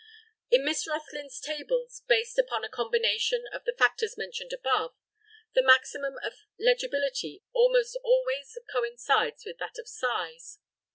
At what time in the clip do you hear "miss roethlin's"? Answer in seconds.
0.65-1.39